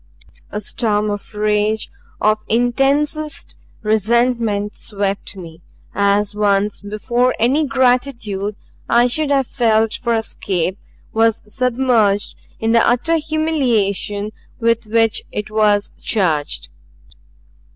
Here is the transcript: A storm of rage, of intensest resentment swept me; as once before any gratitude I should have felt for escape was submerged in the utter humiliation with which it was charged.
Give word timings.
A 0.49 0.61
storm 0.61 1.11
of 1.11 1.35
rage, 1.35 1.91
of 2.19 2.39
intensest 2.49 3.55
resentment 3.83 4.75
swept 4.75 5.35
me; 5.35 5.61
as 5.93 6.33
once 6.33 6.81
before 6.81 7.35
any 7.37 7.67
gratitude 7.67 8.55
I 8.89 9.05
should 9.05 9.29
have 9.29 9.45
felt 9.45 9.93
for 9.93 10.15
escape 10.15 10.79
was 11.13 11.43
submerged 11.45 12.35
in 12.59 12.71
the 12.71 12.79
utter 12.81 13.17
humiliation 13.17 14.31
with 14.59 14.87
which 14.87 15.21
it 15.31 15.51
was 15.51 15.91
charged. 16.01 16.69